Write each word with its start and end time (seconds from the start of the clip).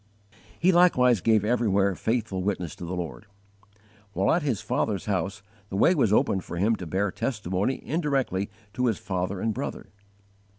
He 0.59 0.71
likewise 0.71 1.21
gave 1.21 1.45
everywhere 1.45 1.93
faithful 1.93 2.41
witness 2.41 2.75
to 2.77 2.85
the 2.85 2.95
Lord. 2.95 3.27
While 4.13 4.33
at 4.33 4.41
his 4.41 4.59
father's 4.59 5.05
house 5.05 5.43
the 5.69 5.75
way 5.77 5.93
was 5.93 6.11
opened 6.11 6.43
for 6.43 6.57
him 6.57 6.75
to 6.77 6.87
bear 6.87 7.11
testimony 7.11 7.79
indirectly 7.85 8.49
to 8.73 8.87
his 8.87 8.97
father 8.97 9.39
and 9.39 9.53
brother. 9.53 9.89